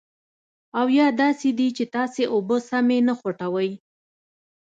[0.79, 3.71] او یا داسې دي چې تاسې اوبه سمې نه خوټوئ.